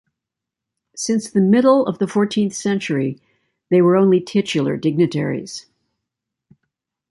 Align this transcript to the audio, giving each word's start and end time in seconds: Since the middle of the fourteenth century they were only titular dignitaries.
Since 0.95 1.29
the 1.29 1.39
middle 1.39 1.85
of 1.85 1.99
the 1.99 2.07
fourteenth 2.07 2.55
century 2.55 3.21
they 3.69 3.83
were 3.83 3.95
only 3.95 4.19
titular 4.19 4.75
dignitaries. 4.75 5.67